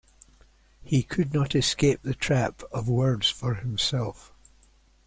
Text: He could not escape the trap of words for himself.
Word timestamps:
He 0.81 1.03
could 1.03 1.31
not 1.31 1.53
escape 1.53 1.99
the 2.01 2.15
trap 2.15 2.63
of 2.71 2.89
words 2.89 3.29
for 3.29 3.53
himself. 3.53 4.33